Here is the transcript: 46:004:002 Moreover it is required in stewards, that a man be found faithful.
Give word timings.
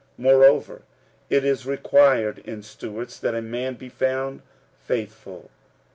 46:004:002 0.19 0.31
Moreover 0.31 0.81
it 1.29 1.45
is 1.45 1.67
required 1.67 2.39
in 2.39 2.63
stewards, 2.63 3.19
that 3.19 3.35
a 3.35 3.41
man 3.43 3.75
be 3.75 3.87
found 3.87 4.41
faithful. 4.83 5.51